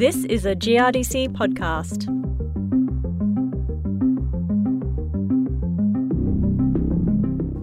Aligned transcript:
This 0.00 0.24
is 0.24 0.46
a 0.46 0.56
GRDC 0.56 1.28
podcast. 1.36 2.08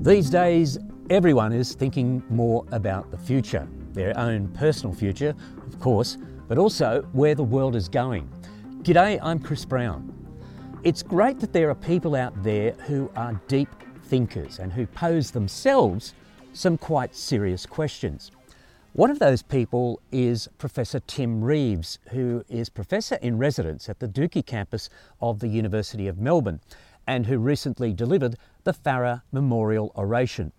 These 0.05 0.29
days, 0.29 0.77
everyone 1.09 1.51
is 1.51 1.73
thinking 1.73 2.21
more 2.29 2.63
about 2.71 3.09
the 3.09 3.17
future, 3.17 3.67
their 3.93 4.15
own 4.19 4.49
personal 4.49 4.93
future, 4.93 5.33
of 5.65 5.79
course, 5.79 6.19
but 6.47 6.59
also 6.59 7.01
where 7.13 7.33
the 7.33 7.41
world 7.41 7.75
is 7.75 7.89
going. 7.89 8.29
G'day, 8.83 9.17
I'm 9.23 9.39
Chris 9.39 9.65
Brown. 9.65 10.13
It's 10.83 11.01
great 11.01 11.39
that 11.39 11.53
there 11.53 11.71
are 11.71 11.75
people 11.75 12.13
out 12.13 12.43
there 12.43 12.73
who 12.85 13.09
are 13.15 13.41
deep 13.47 13.69
thinkers 14.03 14.59
and 14.59 14.71
who 14.71 14.85
pose 14.85 15.31
themselves 15.31 16.13
some 16.53 16.77
quite 16.77 17.15
serious 17.15 17.65
questions. 17.65 18.29
One 18.97 19.11
of 19.11 19.19
those 19.19 19.43
people 19.43 20.01
is 20.11 20.49
Professor 20.57 20.99
Tim 20.99 21.43
Reeves, 21.43 21.99
who 22.09 22.43
is 22.49 22.67
Professor 22.67 23.19
in 23.21 23.37
Residence 23.37 23.89
at 23.89 23.99
the 23.99 24.07
Dookie 24.07 24.43
campus 24.43 24.89
of 25.21 25.39
the 25.39 25.47
University 25.47 26.07
of 26.07 26.17
Melbourne 26.17 26.61
and 27.05 27.27
who 27.27 27.37
recently 27.37 27.93
delivered 27.93 28.37
the 28.63 28.73
Farrer 28.73 29.21
Memorial 29.31 29.91
Oration. 29.95 30.51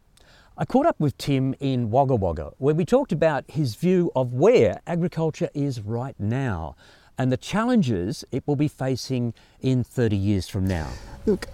I 0.56 0.66
caught 0.66 0.87
up 0.87 1.01
with 1.01 1.19
Tim 1.19 1.56
in 1.59 1.91
Wagga 1.91 2.14
Wagga, 2.14 2.52
where 2.59 2.77
we 2.77 2.84
talked 2.84 3.11
about 3.11 3.42
his 3.51 3.74
view 3.74 4.12
of 4.14 4.33
where 4.33 4.83
agriculture 4.86 5.50
is 5.52 5.80
right 5.80 6.14
now 6.20 6.77
and 7.19 7.33
the 7.33 7.36
challenges 7.36 8.25
it 8.30 8.47
will 8.47 8.55
be 8.55 8.69
facing 8.69 9.34
in 9.61 9.83
30 9.83 10.16
years 10.16 10.48
from 10.48 10.64
now. 10.64 10.86
Look, 11.27 11.48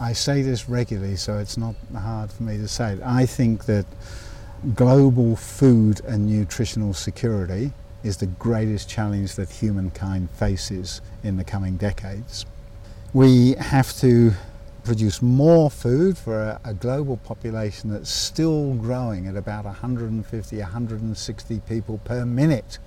I 0.00 0.14
say 0.14 0.40
this 0.40 0.70
regularly, 0.70 1.16
so 1.16 1.36
it's 1.36 1.58
not 1.58 1.74
hard 1.92 2.32
for 2.32 2.44
me 2.44 2.56
to 2.56 2.66
say 2.66 2.94
it. 2.94 3.02
I 3.04 3.26
think 3.26 3.66
that 3.66 3.84
global 4.74 5.36
food 5.36 6.00
and 6.04 6.26
nutritional 6.26 6.94
security 6.94 7.72
is 8.02 8.16
the 8.16 8.26
greatest 8.26 8.88
challenge 8.88 9.34
that 9.36 9.50
humankind 9.50 10.30
faces 10.30 11.00
in 11.22 11.36
the 11.36 11.44
coming 11.44 11.76
decades. 11.76 12.46
We 13.12 13.54
have 13.54 13.92
to 13.98 14.32
produce 14.84 15.20
more 15.20 15.70
food 15.70 16.16
for 16.16 16.40
a, 16.40 16.60
a, 16.64 16.74
global 16.74 17.18
population 17.18 17.90
that's 17.90 18.10
still 18.10 18.74
growing 18.74 19.26
at 19.26 19.36
about 19.36 19.64
150, 19.64 20.58
160 20.58 21.60
people 21.68 21.98
per 22.04 22.24
minute. 22.24 22.78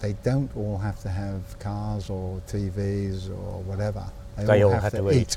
They 0.00 0.12
don't 0.22 0.54
all 0.56 0.78
have 0.78 1.00
to 1.00 1.08
have 1.08 1.58
cars 1.58 2.10
or 2.10 2.40
TVs 2.46 3.30
or 3.30 3.62
whatever. 3.62 4.04
They, 4.36 4.44
they 4.44 4.62
all, 4.62 4.72
have, 4.72 4.84
have, 4.84 4.92
to, 4.92 4.98
to 4.98 5.10
eat. 5.10 5.16
eat. 5.16 5.36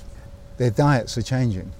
Their 0.58 0.72
diets 0.72 1.18
are 1.18 1.24
changing. 1.24 1.72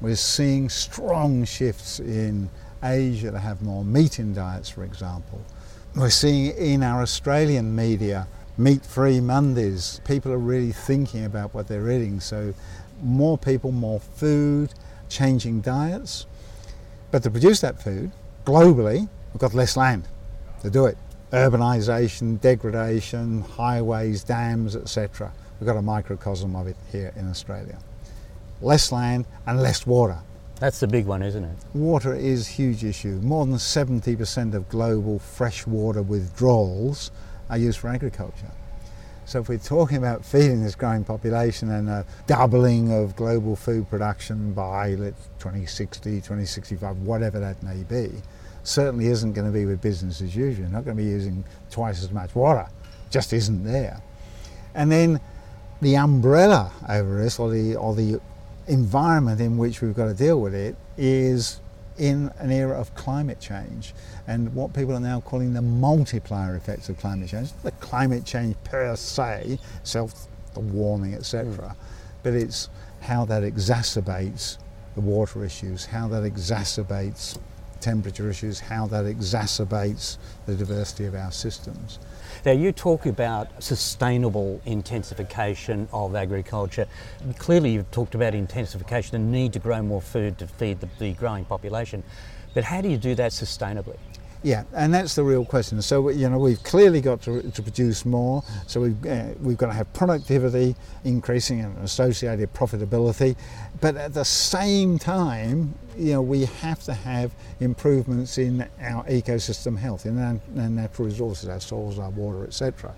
We're 0.00 0.16
seeing 0.16 0.68
strong 0.68 1.44
shifts 1.44 1.98
in 1.98 2.50
Asia 2.84 3.30
to 3.30 3.38
have 3.38 3.62
more 3.62 3.84
meat 3.84 4.18
in 4.18 4.34
diets, 4.34 4.68
for 4.68 4.84
example. 4.84 5.40
We're 5.96 6.10
seeing 6.10 6.56
in 6.56 6.82
our 6.82 7.02
Australian 7.02 7.74
media 7.74 8.28
meat-free 8.58 9.20
Mondays. 9.20 10.00
People 10.04 10.32
are 10.32 10.38
really 10.38 10.72
thinking 10.72 11.24
about 11.24 11.54
what 11.54 11.66
they're 11.66 11.90
eating. 11.90 12.20
So 12.20 12.54
more 13.02 13.38
people, 13.38 13.72
more 13.72 14.00
food, 14.00 14.74
changing 15.08 15.60
diets. 15.60 16.26
But 17.10 17.22
to 17.22 17.30
produce 17.30 17.60
that 17.60 17.82
food, 17.82 18.12
globally, 18.44 19.08
we've 19.32 19.40
got 19.40 19.54
less 19.54 19.76
land 19.76 20.08
to 20.62 20.70
do 20.70 20.86
it. 20.86 20.98
Urbanisation, 21.32 22.40
degradation, 22.40 23.42
highways, 23.42 24.22
dams, 24.22 24.76
etc. 24.76 25.32
We've 25.58 25.66
got 25.66 25.76
a 25.76 25.82
microcosm 25.82 26.54
of 26.54 26.66
it 26.66 26.76
here 26.92 27.12
in 27.16 27.28
Australia. 27.28 27.78
Less 28.60 28.92
land 28.92 29.26
and 29.46 29.60
less 29.60 29.86
water. 29.86 30.18
That's 30.64 30.80
the 30.80 30.86
big 30.86 31.04
one, 31.04 31.22
isn't 31.22 31.44
it? 31.44 31.58
Water 31.74 32.14
is 32.14 32.48
a 32.48 32.50
huge 32.52 32.84
issue. 32.84 33.20
More 33.22 33.44
than 33.44 33.56
70% 33.56 34.54
of 34.54 34.66
global 34.70 35.18
freshwater 35.18 36.00
withdrawals 36.00 37.10
are 37.50 37.58
used 37.58 37.80
for 37.80 37.88
agriculture. 37.88 38.50
So 39.26 39.40
if 39.40 39.50
we're 39.50 39.58
talking 39.58 39.98
about 39.98 40.24
feeding 40.24 40.62
this 40.62 40.74
growing 40.74 41.04
population 41.04 41.70
and 41.70 41.90
a 41.90 42.06
doubling 42.26 42.90
of 42.92 43.14
global 43.14 43.56
food 43.56 43.90
production 43.90 44.54
by 44.54 44.92
2060, 44.92 46.22
2065, 46.22 46.96
whatever 47.02 47.38
that 47.40 47.62
may 47.62 47.82
be, 47.82 48.10
certainly 48.62 49.08
isn't 49.08 49.34
going 49.34 49.46
to 49.46 49.52
be 49.52 49.66
with 49.66 49.82
business 49.82 50.22
as 50.22 50.34
usual. 50.34 50.62
You're 50.62 50.72
not 50.72 50.86
going 50.86 50.96
to 50.96 51.02
be 51.02 51.10
using 51.10 51.44
twice 51.70 52.02
as 52.02 52.10
much 52.10 52.34
water. 52.34 52.66
Just 53.10 53.34
isn't 53.34 53.64
there. 53.64 54.00
And 54.74 54.90
then 54.90 55.20
the 55.82 55.96
umbrella 55.96 56.72
over 56.88 57.22
this, 57.22 57.38
or 57.38 57.50
the, 57.50 57.76
or 57.76 57.94
the 57.94 58.18
environment 58.66 59.40
in 59.40 59.56
which 59.56 59.80
we've 59.80 59.94
got 59.94 60.06
to 60.06 60.14
deal 60.14 60.40
with 60.40 60.54
it, 60.54 60.76
is 60.96 61.60
in 61.98 62.30
an 62.38 62.50
era 62.50 62.78
of 62.78 62.92
climate 62.94 63.38
change 63.38 63.94
and 64.26 64.52
what 64.54 64.72
people 64.72 64.94
are 64.94 65.00
now 65.00 65.20
calling 65.20 65.52
the 65.52 65.62
multiplier 65.62 66.56
effects 66.56 66.88
of 66.88 66.98
climate 66.98 67.28
change. 67.28 67.50
The 67.62 67.70
climate 67.72 68.24
change 68.24 68.56
per 68.64 68.96
se, 68.96 69.58
self 69.82 70.26
the 70.54 70.60
warming, 70.60 71.14
etc., 71.14 71.52
mm. 71.52 71.76
but 72.22 72.34
it's 72.34 72.68
how 73.00 73.24
that 73.26 73.42
exacerbates 73.42 74.58
the 74.94 75.00
water 75.00 75.44
issues, 75.44 75.86
how 75.86 76.08
that 76.08 76.22
exacerbates 76.22 77.36
temperature 77.80 78.30
issues, 78.30 78.60
how 78.60 78.86
that 78.86 79.04
exacerbates 79.04 80.16
the 80.46 80.54
diversity 80.54 81.04
of 81.04 81.14
our 81.14 81.30
systems. 81.30 81.98
Now, 82.44 82.52
you 82.52 82.72
talk 82.72 83.06
about 83.06 83.62
sustainable 83.62 84.60
intensification 84.66 85.88
of 85.94 86.14
agriculture. 86.14 86.86
Clearly, 87.38 87.70
you've 87.70 87.90
talked 87.90 88.14
about 88.14 88.34
intensification, 88.34 89.12
the 89.12 89.38
need 89.38 89.54
to 89.54 89.58
grow 89.58 89.80
more 89.80 90.02
food 90.02 90.36
to 90.40 90.46
feed 90.46 90.80
the, 90.80 90.88
the 90.98 91.14
growing 91.14 91.46
population. 91.46 92.02
But 92.52 92.64
how 92.64 92.82
do 92.82 92.90
you 92.90 92.98
do 92.98 93.14
that 93.14 93.32
sustainably? 93.32 93.96
Yeah, 94.44 94.64
and 94.74 94.92
that's 94.92 95.14
the 95.14 95.24
real 95.24 95.46
question. 95.46 95.80
So 95.80 96.10
you 96.10 96.28
know 96.28 96.38
we've 96.38 96.62
clearly 96.62 97.00
got 97.00 97.22
to, 97.22 97.50
to 97.50 97.62
produce 97.62 98.04
more. 98.04 98.44
So 98.66 98.82
we've 98.82 99.06
uh, 99.06 99.28
we've 99.40 99.56
got 99.56 99.68
to 99.68 99.72
have 99.72 99.90
productivity 99.94 100.76
increasing 101.04 101.60
and 101.60 101.78
associated 101.78 102.52
profitability, 102.52 103.36
but 103.80 103.96
at 103.96 104.12
the 104.12 104.24
same 104.24 104.98
time, 104.98 105.74
you 105.96 106.12
know 106.12 106.20
we 106.20 106.44
have 106.44 106.82
to 106.84 106.92
have 106.92 107.32
improvements 107.60 108.36
in 108.36 108.68
our 108.82 109.02
ecosystem 109.04 109.78
health, 109.78 110.04
in 110.04 110.18
our, 110.18 110.38
our 110.58 110.68
natural 110.68 111.08
resources, 111.08 111.48
our 111.48 111.58
soils, 111.60 111.98
our 111.98 112.10
water, 112.10 112.44
etc. 112.44 112.94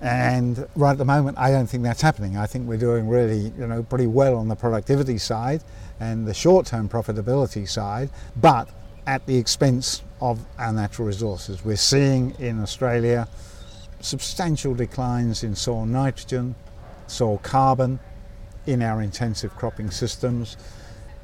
And 0.00 0.66
right 0.74 0.92
at 0.92 0.98
the 0.98 1.04
moment, 1.04 1.38
I 1.38 1.52
don't 1.52 1.68
think 1.68 1.84
that's 1.84 2.02
happening. 2.02 2.36
I 2.36 2.46
think 2.46 2.66
we're 2.66 2.76
doing 2.76 3.06
really, 3.08 3.52
you 3.56 3.68
know, 3.68 3.84
pretty 3.84 4.08
well 4.08 4.36
on 4.36 4.48
the 4.48 4.56
productivity 4.56 5.18
side 5.18 5.62
and 6.00 6.26
the 6.26 6.34
short-term 6.34 6.88
profitability 6.88 7.68
side, 7.68 8.10
but 8.36 8.68
at 9.06 9.24
the 9.26 9.36
expense 9.36 10.02
of 10.20 10.44
our 10.58 10.72
natural 10.72 11.06
resources. 11.06 11.64
We're 11.64 11.76
seeing 11.76 12.34
in 12.38 12.60
Australia 12.60 13.28
substantial 14.00 14.74
declines 14.74 15.42
in 15.42 15.54
soil 15.54 15.86
nitrogen, 15.86 16.54
soil 17.06 17.38
carbon 17.38 17.98
in 18.66 18.82
our 18.82 19.02
intensive 19.02 19.54
cropping 19.56 19.90
systems. 19.90 20.56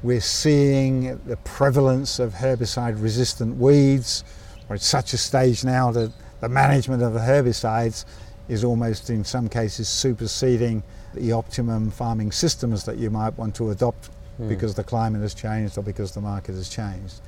We're 0.03 0.21
seeing 0.21 1.17
the 1.25 1.37
prevalence 1.37 2.19
of 2.19 2.33
herbicide 2.33 3.01
resistant 3.01 3.57
weeds. 3.57 4.23
We're 4.67 4.75
at 4.75 4.81
such 4.81 5.13
a 5.13 5.17
stage 5.17 5.63
now 5.63 5.91
that 5.91 6.11
the 6.41 6.49
management 6.49 7.01
of 7.01 7.13
the 7.13 7.19
herbicides 7.19 8.05
is 8.47 8.63
almost 8.63 9.09
in 9.09 9.23
some 9.23 9.49
cases 9.49 9.87
superseding 9.87 10.83
the 11.13 11.31
optimum 11.31 11.89
farming 11.89 12.31
systems 12.31 12.83
that 12.83 12.97
you 12.97 13.09
might 13.09 13.35
want 13.37 13.55
to 13.55 13.71
adopt 13.71 14.09
mm. 14.39 14.49
because 14.49 14.75
the 14.75 14.83
climate 14.83 15.21
has 15.21 15.33
changed 15.33 15.77
or 15.77 15.81
because 15.81 16.11
the 16.11 16.21
market 16.21 16.53
has 16.55 16.69
changed. 16.69 17.21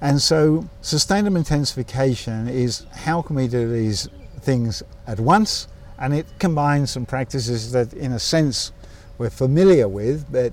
And 0.00 0.20
so 0.20 0.68
sustainable 0.82 1.36
intensification 1.36 2.48
is 2.48 2.86
how 2.92 3.22
can 3.22 3.36
we 3.36 3.48
do 3.48 3.70
these 3.70 4.08
things 4.40 4.82
at 5.06 5.18
once? 5.18 5.68
And 5.98 6.12
it 6.12 6.26
combines 6.38 6.90
some 6.90 7.06
practices 7.06 7.72
that, 7.72 7.92
in 7.94 8.12
a 8.12 8.18
sense, 8.18 8.72
we're 9.18 9.30
familiar 9.30 9.88
with, 9.88 10.30
but 10.30 10.52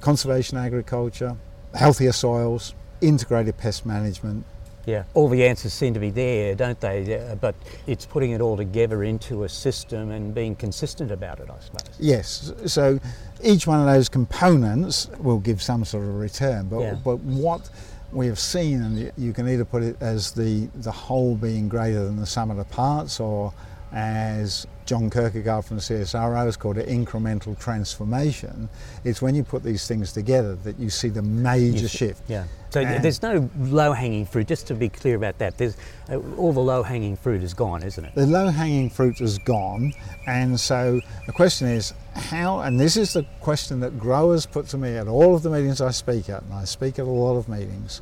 conservation 0.00 0.56
agriculture, 0.56 1.36
healthier 1.74 2.12
soils, 2.12 2.74
integrated 3.00 3.58
pest 3.58 3.84
management. 3.84 4.44
Yeah, 4.86 5.04
all 5.12 5.28
the 5.28 5.44
answers 5.44 5.74
seem 5.74 5.92
to 5.92 6.00
be 6.00 6.08
there, 6.08 6.54
don't 6.54 6.80
they? 6.80 7.36
But 7.38 7.54
it's 7.86 8.06
putting 8.06 8.30
it 8.30 8.40
all 8.40 8.56
together 8.56 9.04
into 9.04 9.44
a 9.44 9.48
system 9.48 10.10
and 10.10 10.34
being 10.34 10.56
consistent 10.56 11.10
about 11.10 11.40
it, 11.40 11.50
I 11.50 11.60
suppose. 11.60 11.94
Yes, 11.98 12.54
so 12.64 12.98
each 13.44 13.66
one 13.66 13.80
of 13.80 13.86
those 13.86 14.08
components 14.08 15.10
will 15.18 15.40
give 15.40 15.60
some 15.60 15.84
sort 15.84 16.04
of 16.04 16.14
return, 16.14 16.68
but, 16.68 16.80
yeah. 16.80 16.94
but 17.04 17.16
what 17.18 17.68
we 18.12 18.26
have 18.26 18.38
seen, 18.38 18.82
and 18.82 19.12
you 19.16 19.32
can 19.32 19.48
either 19.48 19.64
put 19.64 19.82
it 19.82 19.96
as 20.00 20.32
the, 20.32 20.68
the 20.76 20.92
whole 20.92 21.34
being 21.34 21.68
greater 21.68 22.04
than 22.04 22.16
the 22.16 22.26
sum 22.26 22.50
of 22.50 22.56
the 22.56 22.64
parts, 22.64 23.20
or 23.20 23.52
as 23.92 24.66
John 24.88 25.10
Kirkegaard 25.10 25.66
from 25.66 25.76
the 25.76 25.82
CSIRO 25.82 26.46
has 26.46 26.56
called 26.56 26.78
it 26.78 26.88
incremental 26.88 27.58
transformation. 27.58 28.70
It's 29.04 29.20
when 29.20 29.34
you 29.34 29.44
put 29.44 29.62
these 29.62 29.86
things 29.86 30.14
together 30.14 30.54
that 30.64 30.78
you 30.78 30.88
see 30.88 31.10
the 31.10 31.20
major 31.20 31.82
you, 31.82 31.88
shift. 31.88 32.22
Yeah. 32.26 32.44
So 32.70 32.80
and 32.80 33.04
there's 33.04 33.20
no 33.20 33.50
low 33.58 33.92
hanging 33.92 34.24
fruit, 34.24 34.46
just 34.46 34.66
to 34.68 34.74
be 34.74 34.88
clear 34.88 35.16
about 35.16 35.36
that. 35.40 35.58
There's, 35.58 35.76
uh, 36.08 36.20
all 36.38 36.54
the 36.54 36.60
low 36.60 36.82
hanging 36.82 37.18
fruit 37.18 37.42
is 37.42 37.52
gone, 37.52 37.82
isn't 37.82 38.02
it? 38.02 38.14
The 38.14 38.26
low 38.26 38.48
hanging 38.48 38.88
fruit 38.88 39.20
is 39.20 39.36
gone. 39.36 39.92
And 40.26 40.58
so 40.58 41.02
the 41.26 41.32
question 41.32 41.68
is 41.68 41.92
how, 42.14 42.60
and 42.60 42.80
this 42.80 42.96
is 42.96 43.12
the 43.12 43.26
question 43.42 43.80
that 43.80 43.98
growers 43.98 44.46
put 44.46 44.68
to 44.68 44.78
me 44.78 44.96
at 44.96 45.06
all 45.06 45.34
of 45.34 45.42
the 45.42 45.50
meetings 45.50 45.82
I 45.82 45.90
speak 45.90 46.30
at, 46.30 46.42
and 46.44 46.54
I 46.54 46.64
speak 46.64 46.98
at 46.98 47.04
a 47.04 47.10
lot 47.10 47.36
of 47.36 47.46
meetings, 47.46 48.00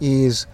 is 0.00 0.46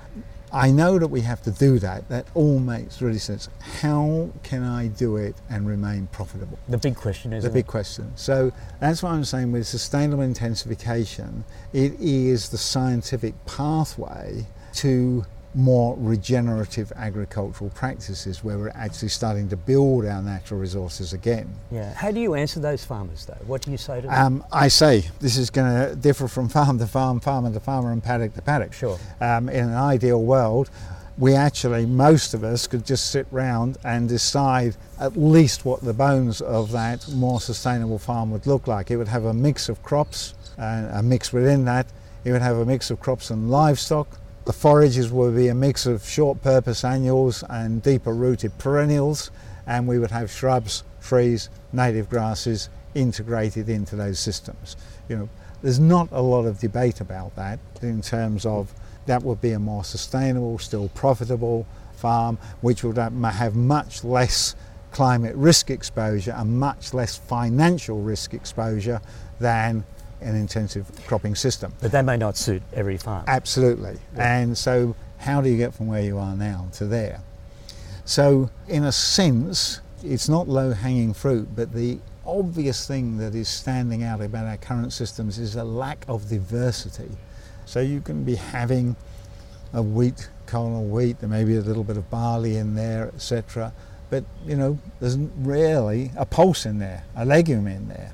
I 0.52 0.70
know 0.70 0.98
that 0.98 1.08
we 1.08 1.20
have 1.22 1.42
to 1.42 1.50
do 1.50 1.78
that. 1.80 2.08
That 2.08 2.26
all 2.34 2.58
makes 2.58 3.02
really 3.02 3.18
sense. 3.18 3.48
How 3.80 4.30
can 4.42 4.62
I 4.62 4.88
do 4.88 5.16
it 5.16 5.36
and 5.50 5.66
remain 5.66 6.08
profitable? 6.12 6.58
The 6.68 6.78
big 6.78 6.96
question 6.96 7.32
is 7.32 7.44
the 7.44 7.50
big 7.50 7.66
question. 7.66 8.12
So 8.16 8.52
that's 8.80 9.02
why 9.02 9.10
I'm 9.10 9.24
saying 9.24 9.52
with 9.52 9.66
sustainable 9.66 10.22
intensification, 10.22 11.44
it 11.72 11.92
is 12.00 12.48
the 12.48 12.58
scientific 12.58 13.34
pathway 13.46 14.46
to 14.74 15.24
more 15.58 15.96
regenerative 15.99 16.93
agricultural 16.94 17.69
practices 17.70 18.44
where 18.44 18.56
we're 18.56 18.69
actually 18.76 19.08
starting 19.08 19.49
to 19.49 19.56
build 19.56 20.06
our 20.06 20.22
natural 20.22 20.60
resources 20.60 21.12
again. 21.12 21.52
Yeah. 21.72 21.93
How 21.94 22.12
do 22.12 22.20
you 22.20 22.34
answer 22.34 22.60
those 22.60 22.84
farmers 22.84 23.26
though? 23.26 23.37
What 23.44 23.62
do 23.62 23.72
you 23.72 23.76
say 23.76 24.00
to 24.00 24.06
them? 24.06 24.26
Um, 24.26 24.44
I 24.52 24.69
say 24.69 25.10
this 25.19 25.37
is 25.37 25.50
going 25.50 25.88
to 25.88 25.96
differ 25.96 26.28
from 26.28 26.49
farm 26.49 26.78
to 26.78 26.87
farm, 26.87 27.19
farmer 27.19 27.52
to 27.52 27.58
farmer, 27.58 27.90
and 27.90 28.02
paddock 28.02 28.34
to 28.34 28.43
paddock. 28.43 28.72
Sure. 28.72 28.99
Um, 29.20 29.49
in 29.49 29.64
an 29.64 29.75
ideal 29.75 30.22
world, 30.22 30.70
we 31.19 31.34
actually, 31.34 31.84
most 31.87 32.34
of 32.34 32.44
us, 32.44 32.69
could 32.69 32.87
just 32.87 33.11
sit 33.11 33.26
round 33.32 33.78
and 33.82 34.08
decide 34.08 34.76
at 35.00 35.16
least 35.16 35.64
what 35.64 35.81
the 35.81 35.93
bones 35.93 36.40
of 36.40 36.70
that 36.70 37.08
more 37.08 37.40
sustainable 37.40 37.99
farm 37.99 38.31
would 38.31 38.46
look 38.46 38.69
like. 38.69 38.93
It 38.93 38.96
would 38.96 39.08
have 39.08 39.25
a 39.25 39.34
mix 39.34 39.69
of 39.69 39.82
crops, 39.82 40.34
and 40.56 40.87
a 40.93 41.02
mix 41.02 41.32
within 41.32 41.64
that. 41.64 41.87
It 42.25 42.31
would 42.31 42.43
have 42.43 42.58
a 42.58 42.64
mix 42.64 42.93
of 42.93 43.00
crops 43.00 43.31
and 43.31 43.50
livestock 43.50 44.20
the 44.48 44.54
forages 44.54 45.12
would 45.12 45.36
be 45.36 45.48
a 45.48 45.54
mix 45.54 45.84
of 45.84 46.02
short 46.08 46.40
purpose 46.40 46.82
annuals 46.82 47.44
and 47.50 47.82
deeper 47.82 48.14
rooted 48.14 48.56
perennials, 48.56 49.30
and 49.66 49.86
we 49.86 49.98
would 49.98 50.10
have 50.10 50.30
shrubs, 50.30 50.84
trees, 51.02 51.50
native 51.70 52.08
grasses 52.08 52.70
integrated 52.94 53.68
into 53.68 53.94
those 53.94 54.18
systems. 54.18 54.74
You 55.06 55.16
know, 55.18 55.28
there's 55.60 55.78
not 55.78 56.08
a 56.12 56.22
lot 56.22 56.46
of 56.46 56.60
debate 56.60 57.02
about 57.02 57.36
that 57.36 57.58
in 57.82 58.00
terms 58.00 58.46
of 58.46 58.72
that 59.04 59.22
would 59.22 59.42
be 59.42 59.52
a 59.52 59.58
more 59.58 59.84
sustainable, 59.84 60.58
still 60.58 60.88
profitable 60.94 61.66
farm, 61.96 62.38
which 62.62 62.82
would 62.82 62.96
have 62.96 63.54
much 63.54 64.02
less 64.02 64.56
climate 64.92 65.36
risk 65.36 65.68
exposure 65.68 66.32
and 66.34 66.58
much 66.58 66.94
less 66.94 67.18
financial 67.18 68.00
risk 68.00 68.32
exposure 68.32 69.02
than 69.40 69.84
an 70.20 70.34
intensive 70.34 70.90
cropping 71.06 71.34
system. 71.34 71.72
But 71.80 71.92
that 71.92 72.04
may 72.04 72.16
not 72.16 72.36
suit 72.36 72.62
every 72.72 72.96
farm. 72.96 73.24
Absolutely. 73.26 73.98
Yeah. 74.16 74.38
And 74.38 74.58
so, 74.58 74.94
how 75.18 75.40
do 75.40 75.48
you 75.48 75.56
get 75.56 75.74
from 75.74 75.86
where 75.86 76.02
you 76.02 76.18
are 76.18 76.34
now 76.34 76.68
to 76.74 76.86
there? 76.86 77.20
So, 78.04 78.50
in 78.68 78.84
a 78.84 78.92
sense, 78.92 79.80
it's 80.02 80.28
not 80.28 80.48
low 80.48 80.72
hanging 80.72 81.12
fruit, 81.12 81.48
but 81.54 81.72
the 81.72 81.98
obvious 82.26 82.86
thing 82.86 83.18
that 83.18 83.34
is 83.34 83.48
standing 83.48 84.02
out 84.02 84.20
about 84.20 84.46
our 84.46 84.56
current 84.56 84.92
systems 84.92 85.38
is 85.38 85.56
a 85.56 85.64
lack 85.64 86.04
of 86.08 86.28
diversity. 86.28 87.10
So, 87.66 87.80
you 87.80 88.00
can 88.00 88.24
be 88.24 88.36
having 88.36 88.96
a 89.72 89.82
wheat, 89.82 90.28
colonel 90.46 90.84
wheat, 90.84 91.20
there 91.20 91.28
may 91.28 91.44
be 91.44 91.56
a 91.56 91.60
little 91.60 91.84
bit 91.84 91.96
of 91.96 92.08
barley 92.10 92.56
in 92.56 92.74
there, 92.74 93.08
etc. 93.08 93.72
But 94.10 94.24
you 94.46 94.56
know, 94.56 94.78
there's 95.00 95.18
rarely 95.18 96.10
a 96.16 96.24
pulse 96.24 96.64
in 96.66 96.78
there, 96.78 97.04
a 97.14 97.24
legume 97.24 97.66
in 97.66 97.88
there. 97.88 98.12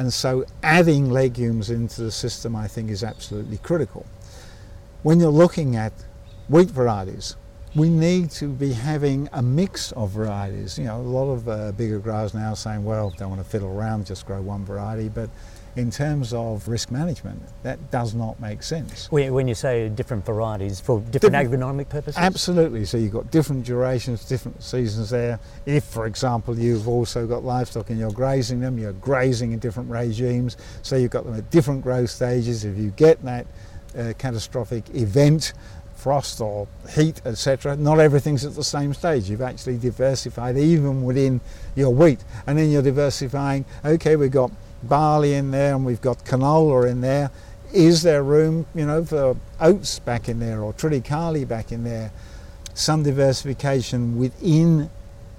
And 0.00 0.10
so 0.10 0.46
adding 0.62 1.10
legumes 1.10 1.68
into 1.68 2.00
the 2.00 2.10
system 2.10 2.56
I 2.56 2.68
think 2.68 2.88
is 2.88 3.04
absolutely 3.04 3.58
critical. 3.58 4.06
When 5.02 5.20
you're 5.20 5.28
looking 5.28 5.76
at 5.76 5.92
wheat 6.48 6.70
varieties, 6.70 7.36
we 7.74 7.90
need 7.90 8.30
to 8.30 8.48
be 8.48 8.72
having 8.72 9.28
a 9.34 9.42
mix 9.42 9.92
of 9.92 10.12
varieties. 10.12 10.78
You 10.78 10.86
know, 10.86 10.96
a 10.96 11.02
lot 11.02 11.30
of 11.30 11.48
uh, 11.50 11.72
bigger 11.72 11.98
growers 11.98 12.32
now 12.32 12.54
are 12.54 12.56
saying, 12.56 12.82
well, 12.82 13.10
don't 13.18 13.28
want 13.28 13.42
to 13.42 13.48
fiddle 13.48 13.68
around, 13.68 14.06
just 14.06 14.24
grow 14.24 14.40
one 14.40 14.64
variety. 14.64 15.10
But 15.10 15.28
in 15.76 15.90
terms 15.90 16.32
of 16.32 16.66
risk 16.68 16.90
management, 16.90 17.40
that 17.62 17.90
does 17.90 18.14
not 18.14 18.40
make 18.40 18.62
sense. 18.62 19.10
When 19.10 19.46
you 19.46 19.54
say 19.54 19.88
different 19.88 20.26
varieties 20.26 20.80
for 20.80 21.00
different, 21.00 21.34
different 21.34 21.50
agronomic 21.50 21.88
purposes? 21.88 22.16
Absolutely. 22.18 22.84
So 22.84 22.96
you've 22.96 23.12
got 23.12 23.30
different 23.30 23.64
durations, 23.64 24.24
different 24.24 24.62
seasons 24.62 25.10
there. 25.10 25.38
If, 25.66 25.84
for 25.84 26.06
example, 26.06 26.58
you've 26.58 26.88
also 26.88 27.26
got 27.26 27.44
livestock 27.44 27.90
and 27.90 27.98
you're 27.98 28.10
grazing 28.10 28.60
them, 28.60 28.78
you're 28.78 28.92
grazing 28.94 29.52
in 29.52 29.58
different 29.58 29.88
regimes, 29.90 30.56
so 30.82 30.96
you've 30.96 31.12
got 31.12 31.24
them 31.24 31.34
at 31.34 31.50
different 31.50 31.82
growth 31.82 32.10
stages. 32.10 32.64
If 32.64 32.76
you 32.76 32.90
get 32.90 33.22
that 33.24 33.46
uh, 33.96 34.12
catastrophic 34.18 34.94
event, 34.94 35.52
frost 36.00 36.40
or 36.40 36.66
heat, 36.94 37.20
etc. 37.26 37.76
Not 37.76 38.00
everything's 38.00 38.44
at 38.44 38.54
the 38.54 38.64
same 38.64 38.94
stage. 38.94 39.28
You've 39.28 39.42
actually 39.42 39.76
diversified 39.76 40.56
even 40.56 41.04
within 41.04 41.40
your 41.76 41.90
wheat, 41.94 42.24
and 42.46 42.58
then 42.58 42.70
you're 42.70 42.82
diversifying. 42.82 43.64
Okay, 43.84 44.16
we've 44.16 44.30
got 44.30 44.50
barley 44.82 45.34
in 45.34 45.50
there 45.50 45.74
and 45.74 45.84
we've 45.84 46.00
got 46.00 46.24
canola 46.24 46.90
in 46.90 47.00
there. 47.00 47.30
Is 47.72 48.02
there 48.02 48.22
room, 48.22 48.66
you 48.74 48.86
know, 48.86 49.04
for 49.04 49.36
oats 49.60 49.98
back 49.98 50.28
in 50.28 50.40
there 50.40 50.62
or 50.62 50.72
triticale 50.72 51.46
back 51.46 51.72
in 51.72 51.84
there? 51.84 52.10
Some 52.74 53.02
diversification 53.02 54.18
within 54.18 54.90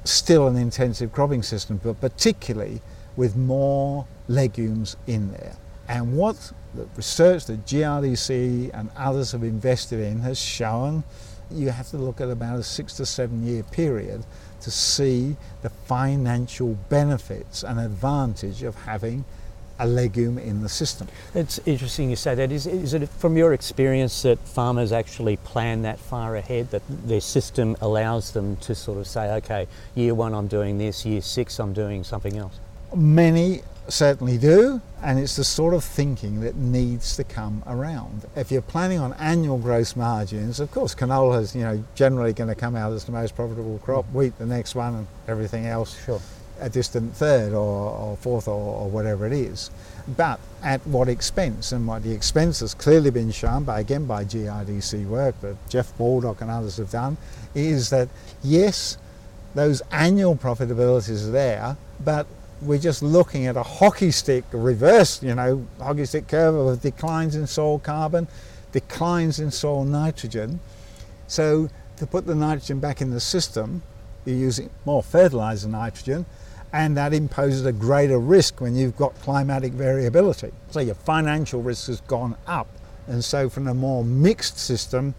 still 0.03 0.47
an 0.47 0.55
intensive 0.55 1.11
cropping 1.11 1.43
system, 1.43 1.79
but 1.83 1.99
particularly 1.99 2.81
with 3.15 3.35
more 3.35 4.07
legumes 4.27 4.95
in 5.07 5.31
there. 5.31 5.55
And 5.87 6.15
what 6.15 6.53
the 6.73 6.87
research 6.95 7.45
that 7.45 7.65
GRDC 7.65 8.71
and 8.73 8.89
others 8.95 9.33
have 9.33 9.43
invested 9.43 9.99
in 9.99 10.19
has 10.21 10.39
shown 10.39 11.03
you 11.49 11.69
have 11.69 11.89
to 11.89 11.97
look 11.97 12.21
at 12.21 12.29
about 12.29 12.59
a 12.59 12.63
six 12.63 12.93
to 12.93 13.05
seven 13.05 13.45
year 13.45 13.63
period 13.63 14.23
to 14.61 14.71
see 14.71 15.35
the 15.61 15.69
financial 15.69 16.77
benefits 16.89 17.63
and 17.63 17.79
advantage 17.79 18.63
of 18.63 18.75
having 18.75 19.25
a 19.79 19.87
legume 19.87 20.37
in 20.37 20.61
the 20.61 20.69
system. 20.69 21.07
It's 21.33 21.59
interesting 21.65 22.11
you 22.11 22.15
say 22.15 22.35
that. 22.35 22.51
Is, 22.51 22.67
is 22.67 22.93
it 22.93 23.09
from 23.09 23.35
your 23.35 23.53
experience 23.53 24.21
that 24.21 24.37
farmers 24.39 24.91
actually 24.91 25.37
plan 25.37 25.81
that 25.81 25.97
far 25.97 26.35
ahead, 26.35 26.69
that 26.69 26.83
their 26.87 27.21
system 27.21 27.75
allows 27.81 28.31
them 28.31 28.57
to 28.57 28.75
sort 28.75 28.99
of 28.99 29.07
say, 29.07 29.31
okay, 29.37 29.67
year 29.95 30.13
one 30.13 30.35
I'm 30.35 30.47
doing 30.47 30.77
this, 30.77 31.03
year 31.03 31.21
six 31.21 31.59
I'm 31.59 31.73
doing 31.73 32.03
something 32.03 32.37
else? 32.37 32.59
Many 32.95 33.61
certainly 33.91 34.37
do, 34.37 34.81
and 35.01 35.19
it's 35.19 35.35
the 35.35 35.43
sort 35.43 35.73
of 35.73 35.83
thinking 35.83 36.41
that 36.41 36.55
needs 36.55 37.15
to 37.15 37.23
come 37.23 37.63
around. 37.67 38.25
If 38.35 38.51
you're 38.51 38.61
planning 38.61 38.99
on 38.99 39.13
annual 39.13 39.57
gross 39.57 39.95
margins, 39.95 40.59
of 40.59 40.71
course, 40.71 40.95
canola 40.95 41.41
is 41.41 41.55
you 41.55 41.61
know 41.61 41.83
generally 41.95 42.33
going 42.33 42.49
to 42.49 42.55
come 42.55 42.75
out 42.75 42.93
as 42.93 43.05
the 43.05 43.11
most 43.11 43.35
profitable 43.35 43.79
crop. 43.79 44.05
Mm. 44.07 44.13
Wheat, 44.13 44.37
the 44.37 44.45
next 44.45 44.75
one, 44.75 44.95
and 44.95 45.07
everything 45.27 45.65
else, 45.65 46.03
sure. 46.05 46.21
a 46.59 46.69
distant 46.69 47.15
third 47.15 47.53
or, 47.53 47.91
or 47.91 48.17
fourth 48.17 48.47
or, 48.47 48.53
or, 48.53 48.89
whatever 48.89 49.25
it 49.25 49.33
is. 49.33 49.71
But 50.15 50.39
at 50.63 50.85
what 50.87 51.07
expense? 51.09 51.71
And 51.71 51.87
what 51.87 52.03
the 52.03 52.11
expense 52.11 52.59
has 52.59 52.73
clearly 52.73 53.11
been 53.11 53.31
shown 53.31 53.63
by 53.63 53.79
again 53.79 54.05
by 54.05 54.25
GRDC 54.25 55.07
work 55.07 55.39
that 55.41 55.55
Jeff 55.69 55.95
Baldock 55.97 56.41
and 56.41 56.51
others 56.51 56.77
have 56.77 56.91
done, 56.91 57.17
is 57.55 57.89
that 57.89 58.09
yes, 58.43 58.97
those 59.55 59.81
annual 59.91 60.35
profitabilities 60.35 61.27
are 61.27 61.31
there, 61.31 61.77
but 62.03 62.25
we're 62.61 62.79
just 62.79 63.01
looking 63.01 63.47
at 63.47 63.57
a 63.57 63.63
hockey 63.63 64.11
stick 64.11 64.43
reverse, 64.51 65.21
you 65.23 65.33
know, 65.33 65.65
hockey 65.79 66.05
stick 66.05 66.27
curve 66.27 66.55
of 66.55 66.81
declines 66.81 67.35
in 67.35 67.47
soil 67.47 67.79
carbon, 67.79 68.27
declines 68.71 69.39
in 69.39 69.51
soil 69.51 69.83
nitrogen. 69.83 70.59
So 71.27 71.69
to 71.97 72.07
put 72.07 72.25
the 72.25 72.35
nitrogen 72.35 72.79
back 72.79 73.01
in 73.01 73.11
the 73.11 73.19
system, 73.19 73.81
you're 74.25 74.35
using 74.35 74.69
more 74.85 75.01
fertilizer 75.01 75.67
nitrogen, 75.67 76.25
and 76.73 76.95
that 76.97 77.13
imposes 77.13 77.65
a 77.65 77.71
greater 77.71 78.19
risk 78.19 78.61
when 78.61 78.75
you've 78.75 78.95
got 78.95 79.15
climatic 79.21 79.73
variability. 79.73 80.51
So 80.69 80.79
your 80.79 80.95
financial 80.95 81.61
risk 81.61 81.87
has 81.87 82.01
gone 82.01 82.37
up. 82.47 82.67
And 83.07 83.23
so 83.23 83.49
from 83.49 83.67
a 83.67 83.73
more 83.73 84.05
mixed 84.05 84.57
system, 84.57 85.15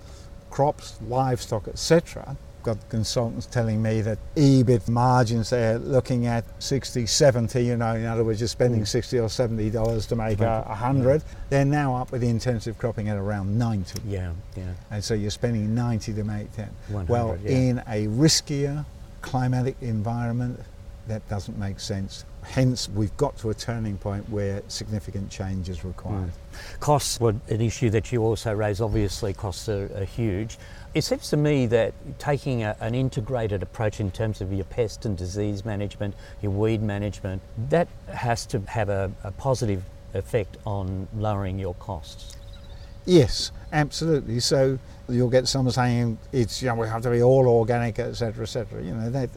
crops, 0.51 0.99
livestock, 1.09 1.69
etc., 1.69 2.37
got 2.63 2.89
consultants 2.89 3.47
telling 3.47 3.83
me 3.83 4.01
that 4.03 4.19
EBIT 4.37 4.89
margins 4.89 5.51
they're 5.51 5.79
looking 5.79 6.27
at 6.27 6.45
60, 6.63 7.07
70, 7.07 7.65
you 7.65 7.77
know, 7.77 7.95
in 7.95 8.07
other 8.07 8.25
words, 8.25 8.41
you're 8.41 8.49
spending 8.49 8.83
mm. 8.83 8.89
60 8.89 9.19
or 9.19 9.29
70 9.29 9.71
dollars 9.71 10.07
to 10.07 10.17
make 10.17 10.41
a, 10.41 10.65
a 10.69 10.75
hundred. 10.75 11.23
Yeah. 11.23 11.39
They're 11.51 11.65
now 11.65 11.97
up 11.97 12.13
with 12.13 12.21
the 12.21 12.29
intensive 12.29 12.79
cropping 12.79 13.09
at 13.09 13.17
around 13.17 13.59
90. 13.59 14.01
Yeah, 14.07 14.33
yeah. 14.57 14.65
And 14.91 15.03
so 15.03 15.15
you're 15.15 15.31
spending 15.31 15.75
90 15.75 16.15
to 16.15 16.25
make 16.25 16.53
10. 16.53 16.69
Well, 17.09 17.39
yeah. 17.43 17.51
in 17.51 17.79
a 17.81 18.07
riskier 18.07 18.85
climatic 19.21 19.77
environment, 19.81 20.61
that 21.09 21.29
doesn't 21.29 21.59
make 21.59 21.81
sense. 21.81 22.25
Hence, 22.43 22.89
we've 22.89 23.17
got 23.17 23.37
to 23.39 23.51
a 23.51 23.55
turning 23.55 23.99
point 23.99 24.29
where 24.29 24.63
significant 24.69 25.31
change 25.31 25.69
is 25.69 25.85
required. 25.85 26.31
Mm. 26.31 26.81
Costs 26.81 27.21
were 27.21 27.35
an 27.49 27.61
issue 27.61 27.91
that 27.91 28.11
you 28.13 28.23
also 28.23 28.53
raised. 28.53 28.81
Obviously, 28.81 29.33
costs 29.33 29.69
are, 29.69 29.91
are 29.97 30.05
huge. 30.05 30.59
It 30.95 31.03
seems 31.03 31.31
to 31.31 31.37
me 31.37 31.67
that 31.67 31.95
taking 32.19 32.65
a, 32.65 32.77
an 32.81 32.95
integrated 32.95 33.63
approach 33.63 34.01
in 34.01 34.11
terms 34.11 34.41
of 34.41 34.53
your 34.53 34.65
pest 34.65 35.05
and 35.07 35.17
disease 35.17 35.65
management, 35.65 36.15
your 36.43 36.53
weed 36.53 36.83
management, 36.83 37.43
that 37.71 37.89
has 38.13 38.45
to 38.47 38.61
have 38.61 38.89
a, 38.89 39.11
a 39.25 39.31
positive 39.33 39.83
effect 40.15 40.57
on 40.67 41.09
lowering 41.17 41.59
your 41.59 41.75
costs. 41.75 42.37
Yes, 43.05 43.51
absolutely. 43.73 44.41
So 44.41 44.79
you'll 45.09 45.31
get 45.31 45.49
some 45.49 45.71
saying 45.71 46.19
it's 46.33 46.63
you 46.63 46.69
know 46.69 46.77
we 46.77 46.87
have 46.87 47.03
to 47.03 47.11
be 47.11 47.23
all 47.23 47.49
organic, 47.49 47.99
etc., 47.99 48.43
etc. 48.43 48.83
You 48.83 48.95
know 48.95 49.11
that 49.11 49.31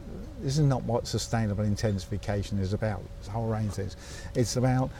this 0.46 0.58
is 0.58 0.64
not 0.64 0.84
what 0.84 1.08
sustainable 1.08 1.64
intensification 1.64 2.60
is 2.60 2.72
about. 2.72 3.02
It's 3.18 3.26
a 3.26 3.32
whole 3.32 3.48
range 3.48 3.70
of 3.70 3.74
things. 3.74 3.96
It's 4.36 4.54
about 4.54 4.90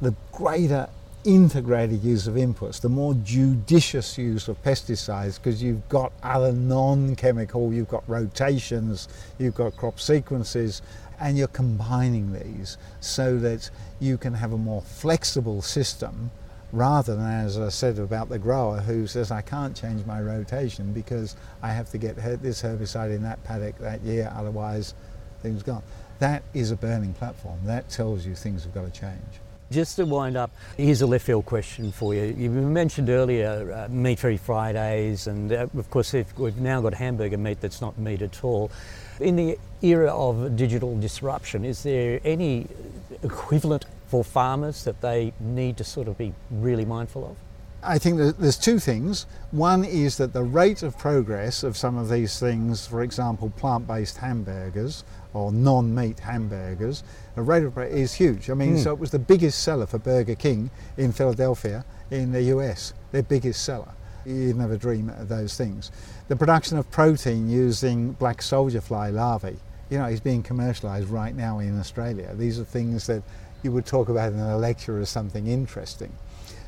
the 0.00 0.14
greater 0.30 0.88
integrated 1.24 2.04
use 2.04 2.28
of 2.28 2.34
inputs, 2.34 2.80
the 2.80 2.88
more 2.88 3.12
judicious 3.24 4.16
use 4.16 4.46
of 4.46 4.62
pesticides, 4.62 5.38
because 5.38 5.60
you've 5.60 5.88
got 5.88 6.12
other 6.22 6.52
non-chemical, 6.52 7.72
you've 7.72 7.88
got 7.88 8.08
rotations, 8.08 9.08
you've 9.40 9.56
got 9.56 9.76
crop 9.76 9.98
sequences, 9.98 10.82
and 11.18 11.36
you're 11.36 11.48
combining 11.48 12.32
these 12.32 12.78
so 13.00 13.36
that 13.40 13.70
you 13.98 14.16
can 14.16 14.34
have 14.34 14.52
a 14.52 14.58
more 14.58 14.82
flexible 14.82 15.62
system 15.62 16.30
rather 16.72 17.14
than, 17.14 17.44
as 17.44 17.58
I 17.58 17.68
said 17.68 17.98
about 17.98 18.28
the 18.28 18.38
grower 18.38 18.80
who 18.80 19.06
says, 19.06 19.30
I 19.30 19.42
can't 19.42 19.76
change 19.76 20.04
my 20.06 20.20
rotation 20.20 20.92
because 20.92 21.36
I 21.62 21.68
have 21.68 21.90
to 21.90 21.98
get 21.98 22.16
this 22.42 22.62
herbicide 22.62 23.14
in 23.14 23.22
that 23.22 23.42
paddock 23.44 23.78
that 23.78 24.00
year, 24.02 24.32
otherwise 24.34 24.94
things 25.42 25.62
gone. 25.62 25.82
That 26.18 26.42
is 26.54 26.70
a 26.70 26.76
burning 26.76 27.14
platform. 27.14 27.58
That 27.64 27.90
tells 27.90 28.24
you 28.24 28.34
things 28.34 28.64
have 28.64 28.74
got 28.74 28.92
to 28.92 29.00
change. 29.00 29.20
Just 29.70 29.96
to 29.96 30.04
wind 30.04 30.36
up, 30.36 30.50
here's 30.76 31.00
a 31.00 31.06
left 31.06 31.24
field 31.24 31.46
question 31.46 31.92
for 31.92 32.14
you. 32.14 32.34
You 32.36 32.50
mentioned 32.50 33.08
earlier 33.08 33.72
uh, 33.72 33.88
meat 33.88 34.18
free 34.18 34.36
Fridays, 34.36 35.26
and 35.26 35.50
uh, 35.50 35.66
of 35.76 35.90
course, 35.90 36.12
we've 36.12 36.58
now 36.58 36.82
got 36.82 36.92
hamburger 36.92 37.38
meat 37.38 37.60
that's 37.60 37.80
not 37.80 37.96
meat 37.98 38.20
at 38.20 38.44
all. 38.44 38.70
In 39.18 39.36
the 39.36 39.58
era 39.80 40.10
of 40.14 40.56
digital 40.56 40.98
disruption, 41.00 41.64
is 41.64 41.82
there 41.82 42.20
any 42.22 42.66
equivalent 43.22 43.86
for 44.12 44.22
farmers 44.22 44.84
that 44.84 45.00
they 45.00 45.32
need 45.40 45.74
to 45.74 45.82
sort 45.82 46.06
of 46.06 46.18
be 46.18 46.34
really 46.50 46.84
mindful 46.84 47.24
of? 47.24 47.34
I 47.82 47.98
think 47.98 48.18
there's 48.38 48.58
two 48.58 48.78
things. 48.78 49.24
One 49.52 49.86
is 49.86 50.18
that 50.18 50.34
the 50.34 50.42
rate 50.42 50.82
of 50.82 50.98
progress 50.98 51.62
of 51.62 51.78
some 51.78 51.96
of 51.96 52.10
these 52.10 52.38
things, 52.38 52.86
for 52.86 53.02
example, 53.02 53.48
plant 53.56 53.86
based 53.86 54.18
hamburgers 54.18 55.02
or 55.32 55.50
non 55.50 55.94
meat 55.94 56.20
hamburgers, 56.20 57.04
the 57.36 57.40
rate 57.40 57.62
of 57.62 57.72
progress 57.72 57.94
is 57.94 58.12
huge. 58.12 58.50
I 58.50 58.54
mean, 58.54 58.76
mm. 58.76 58.82
so 58.84 58.92
it 58.92 58.98
was 58.98 59.12
the 59.12 59.18
biggest 59.18 59.62
seller 59.62 59.86
for 59.86 59.98
Burger 59.98 60.34
King 60.34 60.68
in 60.98 61.10
Philadelphia 61.10 61.82
in 62.10 62.32
the 62.32 62.42
US, 62.56 62.92
their 63.12 63.22
biggest 63.22 63.64
seller. 63.64 63.94
You'd 64.26 64.56
never 64.56 64.76
dream 64.76 65.08
of 65.08 65.30
those 65.30 65.56
things. 65.56 65.90
The 66.28 66.36
production 66.36 66.76
of 66.76 66.90
protein 66.90 67.48
using 67.48 68.12
black 68.12 68.42
soldier 68.42 68.82
fly 68.82 69.08
larvae, 69.08 69.56
you 69.88 69.98
know, 69.98 70.04
is 70.04 70.20
being 70.20 70.42
commercialized 70.42 71.08
right 71.08 71.34
now 71.34 71.60
in 71.60 71.80
Australia. 71.80 72.34
These 72.34 72.60
are 72.60 72.64
things 72.64 73.06
that 73.06 73.22
you 73.62 73.72
would 73.72 73.86
talk 73.86 74.08
about 74.08 74.32
in 74.32 74.38
a 74.38 74.56
lecture 74.56 74.98
as 74.98 75.08
something 75.08 75.46
interesting. 75.46 76.12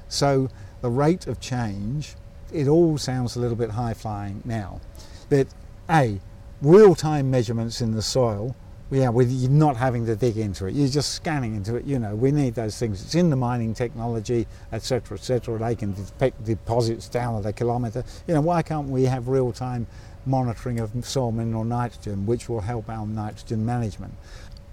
So 0.09 0.51
the 0.81 0.91
rate 0.91 1.27
of 1.27 1.41
change, 1.41 2.15
it 2.53 2.69
all 2.69 2.99
sounds 2.99 3.37
a 3.37 3.41
little 3.41 3.57
bit 3.57 3.71
high 3.71 3.95
flying 3.95 4.43
now. 4.45 4.81
But 5.29 5.49
A, 5.91 6.21
real 6.63 6.95
time 6.95 7.31
measurements 7.31 7.81
in 7.81 7.93
the 7.93 8.03
soil, 8.03 8.55
yeah, 8.91 9.09
with 9.09 9.31
you 9.31 9.49
not 9.49 9.77
having 9.77 10.07
to 10.07 10.15
dig 10.15 10.37
into 10.37 10.67
it, 10.67 10.75
you're 10.75 10.89
just 10.89 11.13
scanning 11.13 11.57
into 11.57 11.75
it. 11.77 11.85
You 11.85 11.99
know, 11.99 12.15
we 12.15 12.31
need 12.31 12.55
those 12.55 12.79
things. 12.79 13.03
It's 13.03 13.15
in 13.15 13.31
the 13.31 13.37
mining 13.37 13.75
technology, 13.75 14.47
etc., 14.73 15.17
etc. 15.17 15.59
They 15.59 15.75
can 15.75 15.95
detect 15.95 16.45
deposits 16.45 17.09
down 17.09 17.37
at 17.37 17.47
a 17.47 17.53
kilometre. 17.53 18.05
You 18.29 18.35
know, 18.35 18.41
why 18.41 18.63
can't 18.63 18.89
we 18.89 19.05
have 19.05 19.29
real 19.29 19.53
time 19.53 19.87
monitoring 20.27 20.81
of 20.81 20.93
soil 21.05 21.33
mineral 21.33 21.65
nitrogen, 21.65 22.27
which 22.27 22.49
will 22.49 22.61
help 22.61 22.89
our 22.89 23.07
nitrogen 23.07 23.65
management? 23.65 24.15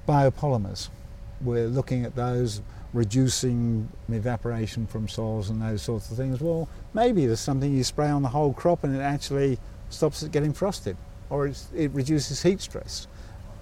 Biopolymers, 0.08 0.90
we're 1.43 1.67
looking 1.67 2.05
at 2.05 2.15
those 2.15 2.62
reducing 2.93 3.88
evaporation 4.10 4.86
from 4.86 5.07
soils 5.07 5.50
and 5.50 5.62
those 5.62 5.81
sorts 5.81 6.12
of 6.12 6.17
things. 6.17 6.41
Well, 6.41 6.67
maybe 6.93 7.25
there's 7.25 7.39
something 7.39 7.74
you 7.74 7.83
spray 7.83 8.10
on 8.10 8.21
the 8.21 8.29
whole 8.29 8.53
crop 8.53 8.83
and 8.83 8.95
it 8.95 9.00
actually 9.00 9.57
stops 9.89 10.24
it 10.24 10.31
getting 10.31 10.53
frosted 10.53 10.98
or 11.29 11.48
it 11.48 11.91
reduces 11.93 12.43
heat 12.43 12.60
stress. 12.60 13.07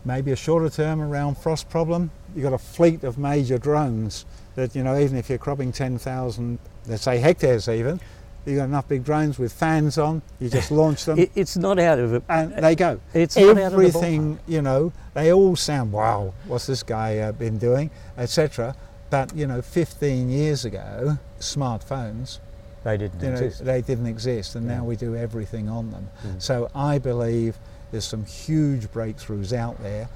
Maybe 0.05 0.31
a 0.31 0.35
shorter 0.35 0.69
term 0.69 1.01
around 1.01 1.37
frost 1.37 1.69
problem, 1.69 2.09
you've 2.35 2.43
got 2.43 2.53
a 2.53 2.57
fleet 2.57 3.03
of 3.03 3.17
major 3.17 3.57
drones 3.57 4.25
that, 4.55 4.75
you 4.75 4.83
know, 4.83 4.97
even 4.97 5.17
if 5.17 5.29
you're 5.29 5.37
cropping 5.37 5.71
10,000, 5.71 6.57
let's 6.87 7.03
say 7.03 7.19
hectares 7.19 7.67
even, 7.67 7.99
you've 8.45 8.57
got 8.57 8.65
enough 8.65 8.87
big 8.87 9.03
drones 9.03 9.37
with 9.37 9.53
fans 9.53 9.97
on, 9.97 10.21
you 10.39 10.49
just 10.49 10.71
launch 10.81 11.05
them. 11.05 11.27
it's 11.35 11.57
not 11.57 11.79
out 11.79 11.99
of 11.99 12.13
it. 12.13 12.23
And 12.29 12.53
they 12.53 12.75
go. 12.75 12.99
It's 13.13 13.37
Everything, 13.37 14.39
you 14.47 14.61
know, 14.61 14.91
they 15.13 15.31
all 15.33 15.55
sound, 15.55 15.91
wow, 15.91 16.33
what's 16.45 16.67
this 16.67 16.83
guy 16.83 17.19
uh, 17.19 17.31
been 17.31 17.57
doing, 17.57 17.91
etc. 18.17 18.75
But 19.09 19.35
you 19.35 19.47
know, 19.47 19.61
15 19.61 20.29
years 20.29 20.65
ago, 20.65 21.17
smartphones 21.39 22.39
they 22.83 22.97
didn't 22.97 23.21
you 23.21 23.27
know, 23.27 23.33
exist. 23.35 23.65
They 23.65 23.81
didn't 23.81 24.07
exist, 24.07 24.55
and 24.55 24.65
yeah. 24.65 24.77
now 24.77 24.83
we 24.85 24.95
do 24.95 25.15
everything 25.15 25.67
on 25.69 25.91
them. 25.91 26.09
Mm. 26.25 26.41
So 26.41 26.69
I 26.73 26.97
believe 26.97 27.57
there's 27.91 28.05
some 28.05 28.25
huge 28.25 28.87
breakthroughs 28.87 29.53
out 29.53 29.81
there, 29.81 30.09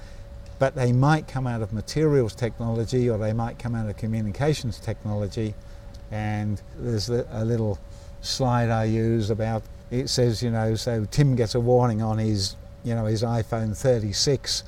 but 0.60 0.76
they 0.76 0.92
might 0.92 1.28
come 1.28 1.48
out 1.48 1.62
of 1.62 1.74
materials 1.74 2.36
technology 2.36 3.10
or 3.10 3.18
they 3.18 3.34
might 3.34 3.60
come 3.60 3.76
out 3.76 3.90
of 3.90 3.98
communications 3.98 4.80
technology. 4.80 5.56
And 6.12 6.62
there's 6.78 7.10
a 7.10 7.44
little 7.44 7.80
slide 8.24 8.70
I 8.70 8.86
use 8.86 9.30
about 9.30 9.64
it 9.92 10.10
says, 10.10 10.42
you 10.42 10.50
know, 10.50 10.74
so 10.74 11.06
Tim 11.06 11.36
gets 11.36 11.54
a 11.54 11.60
warning 11.60 12.02
on 12.02 12.18
his, 12.18 12.56
you 12.84 12.96
know, 12.96 13.06
his 13.06 13.22
iPhone 13.22 13.78
36 13.78 14.64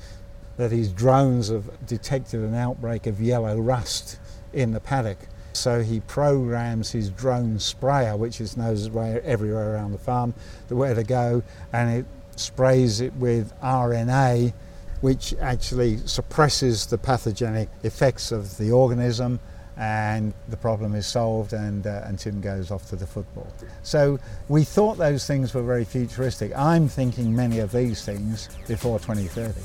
that 0.56 0.70
his 0.70 0.92
drones 0.92 1.48
have 1.48 1.68
detected 1.86 2.40
an 2.40 2.54
outbreak 2.54 3.06
of 3.06 3.20
yellow 3.20 3.58
rust 3.58 4.18
in 4.52 4.72
the 4.72 4.80
paddock. 4.80 5.18
So 5.52 5.82
he 5.82 6.00
programs 6.00 6.92
his 6.92 7.10
drone 7.10 7.58
sprayer, 7.58 8.16
which 8.16 8.40
is 8.40 8.56
knows 8.56 8.86
everywhere 8.94 9.74
around 9.74 9.92
the 9.92 9.98
farm, 9.98 10.34
the 10.68 10.76
where 10.76 10.94
to 10.94 11.02
go, 11.02 11.42
and 11.72 11.90
it 11.90 12.06
sprays 12.36 13.00
it 13.00 13.14
with 13.14 13.52
RNA, 13.60 14.52
which 15.00 15.34
actually 15.40 15.96
suppresses 16.06 16.86
the 16.86 16.98
pathogenic 16.98 17.68
effects 17.82 18.32
of 18.32 18.56
the 18.58 18.70
organism, 18.70 19.40
and 19.76 20.32
the 20.48 20.56
problem 20.56 20.94
is 20.94 21.06
solved, 21.06 21.52
and, 21.52 21.86
uh, 21.86 22.02
and 22.04 22.18
Tim 22.18 22.40
goes 22.40 22.70
off 22.70 22.88
to 22.90 22.96
the 22.96 23.06
football. 23.06 23.52
So 23.82 24.18
we 24.48 24.64
thought 24.64 24.96
those 24.96 25.26
things 25.26 25.52
were 25.54 25.62
very 25.62 25.84
futuristic. 25.84 26.56
I'm 26.56 26.88
thinking 26.88 27.34
many 27.34 27.58
of 27.58 27.72
these 27.72 28.04
things 28.04 28.48
before 28.66 28.98
2030. 28.98 29.60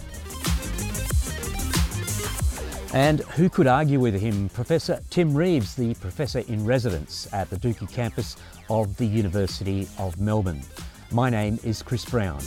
And 2.94 3.22
who 3.22 3.50
could 3.50 3.68
argue 3.68 4.01
with 4.01 4.20
him? 4.20 4.50
Professor 4.50 5.00
Tim 5.10 5.34
Reeves, 5.34 5.75
the 5.75 5.94
Professor 5.96 6.39
in 6.39 6.65
Residence 6.65 7.27
at 7.32 7.50
the 7.50 7.56
Dookie 7.56 7.91
campus 7.91 8.36
of 8.70 8.98
the 8.98 9.06
University 9.06 9.88
of 9.98 10.20
Melbourne. 10.20 10.62
My 11.10 11.30
name 11.30 11.58
is 11.63 11.82
Chris 11.82 12.03
Brown. 12.03 12.41